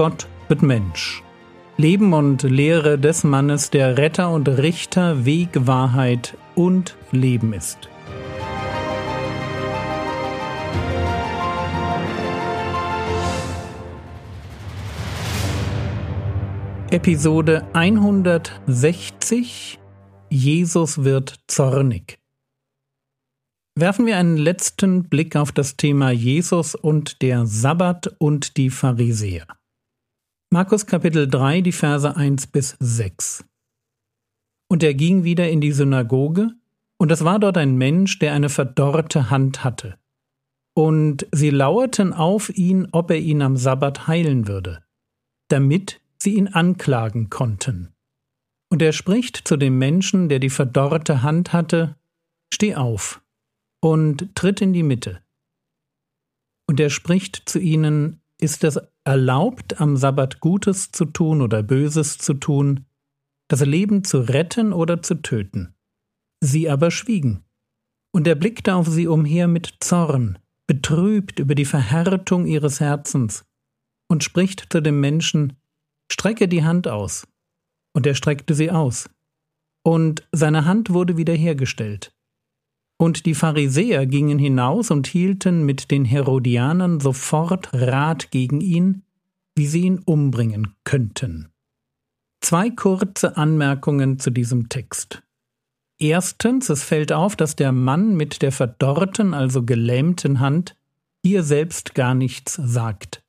[0.00, 1.22] Gott wird Mensch.
[1.76, 7.90] Leben und Lehre des Mannes, der Retter und Richter, Weg, Wahrheit und Leben ist.
[16.90, 19.78] Episode 160
[20.30, 22.18] Jesus wird zornig.
[23.74, 29.59] Werfen wir einen letzten Blick auf das Thema Jesus und der Sabbat und die Pharisäer.
[30.52, 33.44] Markus Kapitel 3, die Verse 1 bis 6.
[34.68, 36.50] Und er ging wieder in die Synagoge,
[36.98, 39.96] und es war dort ein Mensch, der eine verdorrte Hand hatte.
[40.74, 44.82] Und sie lauerten auf ihn, ob er ihn am Sabbat heilen würde,
[45.46, 47.94] damit sie ihn anklagen konnten.
[48.72, 51.94] Und er spricht zu dem Menschen, der die verdorrte Hand hatte,
[52.52, 53.22] Steh auf
[53.80, 55.22] und tritt in die Mitte.
[56.68, 62.18] Und er spricht zu ihnen, ist es erlaubt, am Sabbat Gutes zu tun oder Böses
[62.18, 62.86] zu tun,
[63.48, 65.74] das Leben zu retten oder zu töten?
[66.40, 67.44] Sie aber schwiegen.
[68.12, 73.44] Und er blickte auf sie umher mit Zorn, betrübt über die Verhärtung ihres Herzens,
[74.08, 75.54] und spricht zu dem Menschen,
[76.10, 77.26] Strecke die Hand aus.
[77.94, 79.08] Und er streckte sie aus.
[79.84, 82.12] Und seine Hand wurde wiederhergestellt.
[83.00, 89.04] Und die Pharisäer gingen hinaus und hielten mit den Herodianern sofort Rat gegen ihn,
[89.54, 91.48] wie sie ihn umbringen könnten.
[92.42, 95.22] Zwei kurze Anmerkungen zu diesem Text.
[95.98, 100.76] Erstens, es fällt auf, dass der Mann mit der verdorrten, also gelähmten Hand
[101.24, 103.22] hier selbst gar nichts sagt.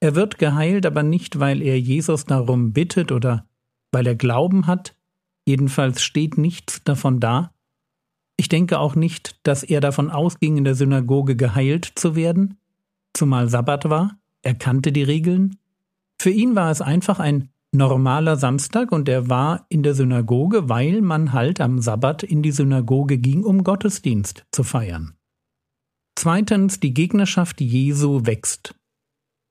[0.00, 3.44] Er wird geheilt, aber nicht, weil er Jesus darum bittet oder
[3.92, 4.96] weil er Glauben hat,
[5.46, 7.52] jedenfalls steht nichts davon da,
[8.38, 12.56] ich denke auch nicht, dass er davon ausging, in der Synagoge geheilt zu werden,
[13.12, 15.56] zumal Sabbat war, er kannte die Regeln.
[16.20, 21.02] Für ihn war es einfach ein normaler Samstag und er war in der Synagoge, weil
[21.02, 25.14] man halt am Sabbat in die Synagoge ging, um Gottesdienst zu feiern.
[26.16, 28.74] Zweitens, die Gegnerschaft Jesu wächst.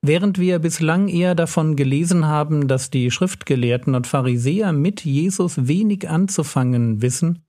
[0.00, 6.08] Während wir bislang eher davon gelesen haben, dass die Schriftgelehrten und Pharisäer mit Jesus wenig
[6.08, 7.44] anzufangen wissen,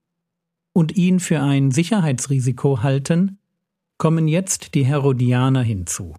[0.74, 3.40] und ihn für ein Sicherheitsrisiko halten,
[3.98, 6.16] kommen jetzt die Herodianer hinzu.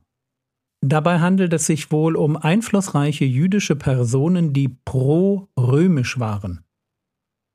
[0.82, 6.64] Dabei handelt es sich wohl um einflussreiche jüdische Personen, die pro-römisch waren.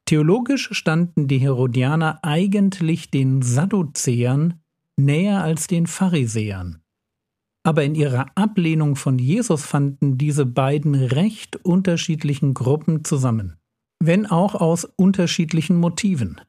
[0.05, 4.61] Theologisch standen die Herodianer eigentlich den Sadduzäern
[4.97, 6.81] näher als den Pharisäern.
[7.63, 13.57] Aber in ihrer Ablehnung von Jesus fanden diese beiden recht unterschiedlichen Gruppen zusammen,
[13.99, 16.39] wenn auch aus unterschiedlichen Motiven.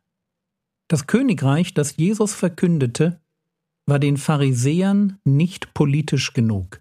[0.88, 3.20] Das Königreich, das Jesus verkündete,
[3.86, 6.80] war den Pharisäern nicht politisch genug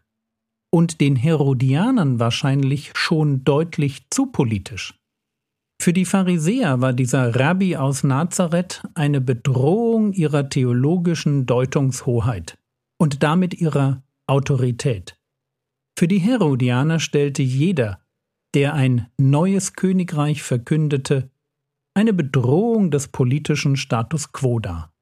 [0.71, 4.99] und den Herodianern wahrscheinlich schon deutlich zu politisch.
[5.81, 12.57] Für die Pharisäer war dieser Rabbi aus Nazareth eine Bedrohung ihrer theologischen Deutungshoheit
[12.97, 15.17] und damit ihrer Autorität.
[15.97, 18.01] Für die Herodianer stellte jeder,
[18.53, 21.29] der ein neues Königreich verkündete,
[21.95, 24.93] eine Bedrohung des politischen Status quo dar.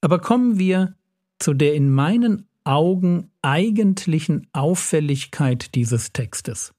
[0.00, 0.96] Aber kommen wir
[1.38, 6.72] zu der in meinen Augen eigentlichen Auffälligkeit dieses Textes.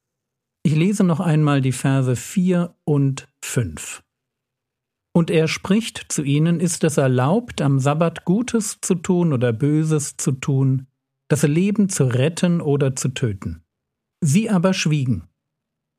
[0.63, 4.01] Ich lese noch einmal die Verse 4 und 5.
[5.13, 10.17] Und er spricht zu ihnen, ist es erlaubt, am Sabbat Gutes zu tun oder Böses
[10.17, 10.87] zu tun,
[11.27, 13.63] das Leben zu retten oder zu töten.
[14.21, 15.27] Sie aber schwiegen.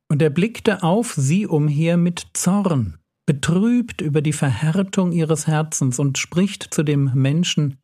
[0.09, 6.19] Und er blickte auf sie umher mit Zorn, betrübt über die Verhärtung ihres Herzens und
[6.19, 7.79] spricht zu dem Menschen,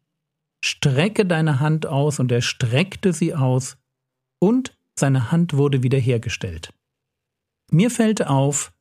[0.63, 3.79] Strecke deine Hand aus, und er streckte sie aus,
[4.39, 6.75] und seine Hand wurde wiederhergestellt.
[7.71, 8.73] Mir fällt auf,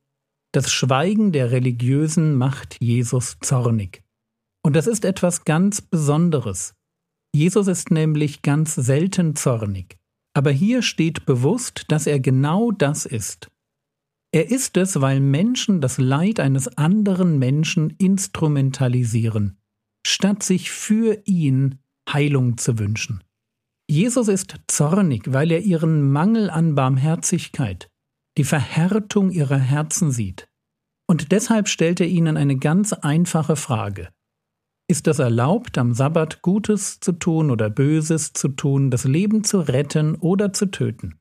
[0.52, 4.02] das Schweigen der Religiösen macht Jesus zornig.
[4.62, 6.74] Und das ist etwas ganz Besonderes.
[7.32, 9.96] Jesus ist nämlich ganz selten zornig.
[10.34, 13.49] Aber hier steht bewusst, dass er genau das ist.
[14.32, 19.58] Er ist es, weil Menschen das Leid eines anderen Menschen instrumentalisieren,
[20.06, 23.24] statt sich für ihn Heilung zu wünschen.
[23.88, 27.90] Jesus ist zornig, weil er ihren Mangel an Barmherzigkeit,
[28.38, 30.48] die Verhärtung ihrer Herzen sieht.
[31.08, 34.10] Und deshalb stellt er ihnen eine ganz einfache Frage.
[34.88, 39.58] Ist es erlaubt, am Sabbat Gutes zu tun oder Böses zu tun, das Leben zu
[39.58, 41.19] retten oder zu töten?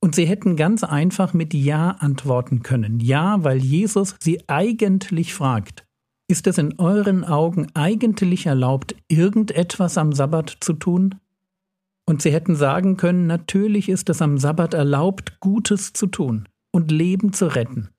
[0.00, 3.00] Und sie hätten ganz einfach mit Ja antworten können.
[3.00, 5.84] Ja, weil Jesus sie eigentlich fragt.
[6.30, 11.16] Ist es in euren Augen eigentlich erlaubt, irgendetwas am Sabbat zu tun?
[12.06, 16.90] Und sie hätten sagen können, natürlich ist es am Sabbat erlaubt, Gutes zu tun und
[16.90, 17.90] Leben zu retten.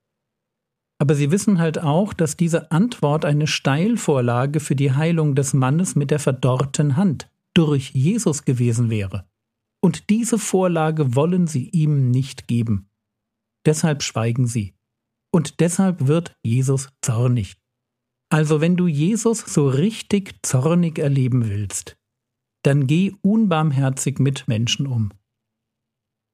[0.99, 5.95] Aber sie wissen halt auch, dass diese Antwort eine Steilvorlage für die Heilung des Mannes
[5.95, 9.25] mit der verdorrten Hand durch Jesus gewesen wäre.
[9.81, 12.89] Und diese Vorlage wollen sie ihm nicht geben.
[13.65, 14.75] Deshalb schweigen sie.
[15.31, 17.57] Und deshalb wird Jesus zornig.
[18.29, 21.97] Also wenn du Jesus so richtig zornig erleben willst,
[22.63, 25.11] dann geh unbarmherzig mit Menschen um.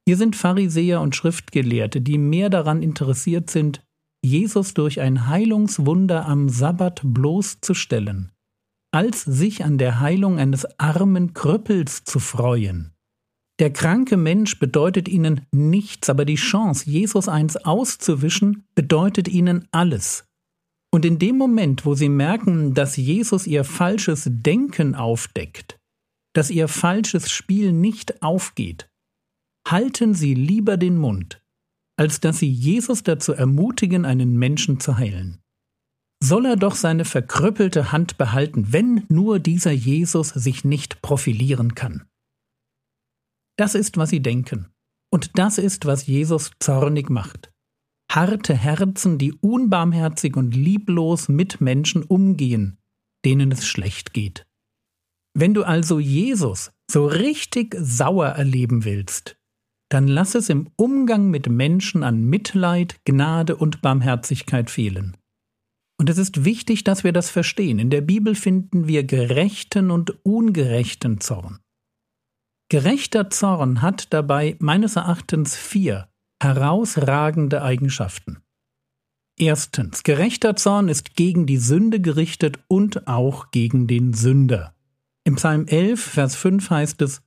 [0.07, 3.83] Hier sind Pharisäer und Schriftgelehrte, die mehr daran interessiert sind,
[4.23, 8.31] Jesus durch ein Heilungswunder am Sabbat bloßzustellen,
[8.91, 12.94] als sich an der Heilung eines armen Krüppels zu freuen.
[13.59, 20.27] Der kranke Mensch bedeutet ihnen nichts, aber die Chance, Jesus eins auszuwischen, bedeutet ihnen alles.
[20.91, 25.79] Und in dem Moment, wo sie merken, dass Jesus ihr falsches Denken aufdeckt,
[26.33, 28.89] dass ihr falsches Spiel nicht aufgeht,
[29.67, 31.41] halten sie lieber den Mund
[31.97, 35.39] als dass sie Jesus dazu ermutigen, einen Menschen zu heilen.
[36.23, 42.05] Soll er doch seine verkrüppelte Hand behalten, wenn nur dieser Jesus sich nicht profilieren kann.
[43.57, 44.67] Das ist, was sie denken.
[45.11, 47.51] Und das ist, was Jesus zornig macht.
[48.11, 52.77] Harte Herzen, die unbarmherzig und lieblos mit Menschen umgehen,
[53.23, 54.45] denen es schlecht geht.
[55.33, 59.37] Wenn du also Jesus so richtig sauer erleben willst,
[59.89, 65.17] dann lass es im Umgang mit Menschen an Mitleid, Gnade und Barmherzigkeit fehlen.
[65.97, 67.79] Und es ist wichtig, dass wir das verstehen.
[67.79, 71.59] In der Bibel finden wir gerechten und ungerechten Zorn.
[72.75, 76.09] Gerechter Zorn hat dabei meines Erachtens vier
[76.43, 78.39] herausragende Eigenschaften.
[79.39, 84.75] Erstens, gerechter Zorn ist gegen die Sünde gerichtet und auch gegen den Sünder.
[85.23, 87.21] Im Psalm 11, Vers 5 heißt es,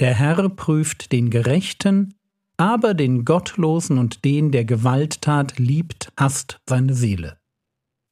[0.00, 2.14] der Herr prüft den Gerechten,
[2.56, 7.38] aber den Gottlosen und den, der Gewalttat liebt, hasst seine Seele.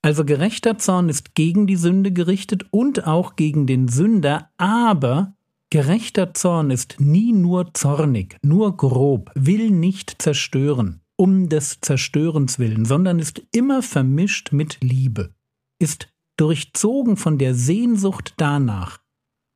[0.00, 5.34] Also gerechter Zorn ist gegen die Sünde gerichtet und auch gegen den Sünder, aber
[5.72, 12.84] gerechter Zorn ist nie nur zornig, nur grob, will nicht zerstören, um des Zerstörens willen,
[12.84, 15.34] sondern ist immer vermischt mit Liebe,
[15.78, 19.00] ist durchzogen von der Sehnsucht danach,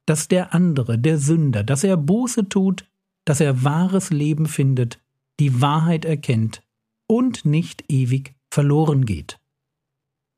[0.06, 2.90] dass der andere, der Sünder, dass er Buße tut,
[3.26, 4.98] dass er wahres Leben findet,
[5.38, 6.62] die Wahrheit erkennt
[7.06, 9.38] und nicht ewig verloren geht.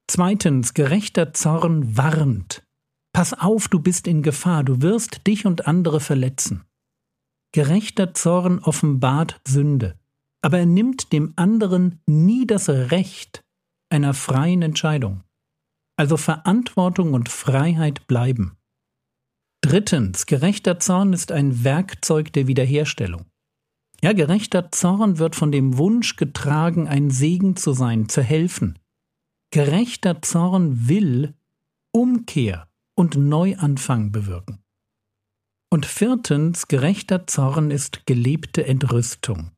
[0.08, 2.64] Zweitens, gerechter Zorn warnt.
[3.19, 6.62] Pass auf, du bist in Gefahr, du wirst dich und andere verletzen.
[7.50, 9.99] Gerechter Zorn offenbart Sünde,
[10.41, 13.43] aber er nimmt dem anderen nie das Recht
[13.91, 15.25] einer freien Entscheidung.
[15.97, 18.56] Also Verantwortung und Freiheit bleiben.
[19.62, 23.25] Drittens, gerechter Zorn ist ein Werkzeug der Wiederherstellung.
[24.00, 28.79] Ja, gerechter Zorn wird von dem Wunsch getragen, ein Segen zu sein, zu helfen.
[29.50, 31.35] Gerechter Zorn will
[31.91, 32.68] Umkehr
[32.99, 34.59] und Neuanfang bewirken.
[35.71, 39.53] Und viertens, gerechter Zorn ist gelebte Entrüstung.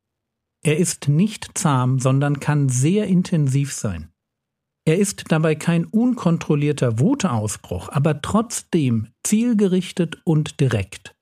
[0.63, 4.11] Er ist nicht zahm, sondern kann sehr intensiv sein.
[4.87, 11.15] Er ist dabei kein unkontrollierter Wutausbruch, aber trotzdem zielgerichtet und direkt.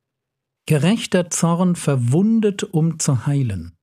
[0.67, 3.77] Gerechter Zorn verwundet, um zu heilen.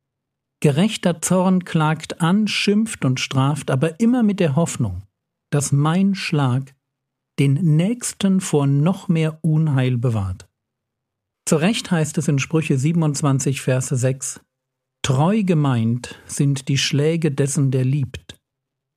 [0.62, 5.04] Gerechter Zorn klagt an, schimpft und straft, aber immer mit der Hoffnung,
[5.51, 6.75] dass mein Schlag
[7.39, 10.48] den Nächsten vor noch mehr Unheil bewahrt.
[11.48, 14.42] Zu Recht heißt es in Sprüche 27, Verse 6,
[15.04, 18.39] Treu gemeint sind die Schläge dessen, der liebt,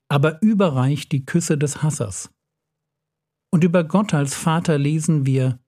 [0.09, 2.31] aber überreich die Küsse des Hassers.
[3.53, 5.59] Und über Gott als Vater lesen wir,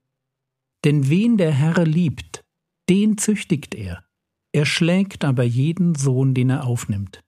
[0.84, 2.42] denn wen der Herr liebt,
[2.88, 4.04] den züchtigt er,
[4.52, 7.22] er schlägt aber jeden Sohn, den er aufnimmt.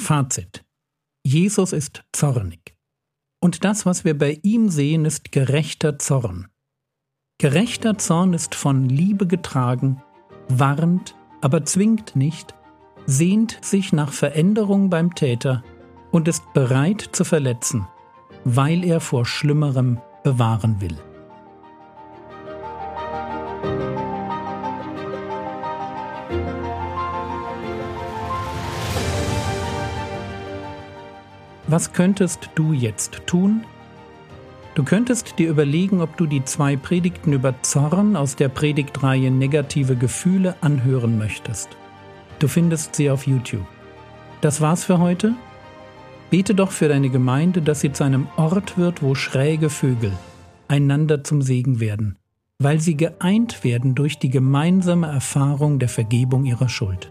[0.00, 0.64] Fazit.
[1.26, 2.73] Jesus ist zornig.
[3.44, 6.48] Und das, was wir bei ihm sehen, ist gerechter Zorn.
[7.36, 10.02] Gerechter Zorn ist von Liebe getragen,
[10.48, 12.54] warnt, aber zwingt nicht,
[13.04, 15.62] sehnt sich nach Veränderung beim Täter
[16.10, 17.86] und ist bereit zu verletzen,
[18.44, 20.96] weil er vor Schlimmerem bewahren will.
[31.74, 33.64] Was könntest du jetzt tun?
[34.76, 39.96] Du könntest dir überlegen, ob du die zwei Predigten über Zorn aus der Predigtreihe Negative
[39.96, 41.70] Gefühle anhören möchtest.
[42.38, 43.66] Du findest sie auf YouTube.
[44.40, 45.34] Das war's für heute.
[46.30, 50.12] Bete doch für deine Gemeinde, dass sie zu einem Ort wird, wo schräge Vögel
[50.68, 52.18] einander zum Segen werden,
[52.60, 57.10] weil sie geeint werden durch die gemeinsame Erfahrung der Vergebung ihrer Schuld.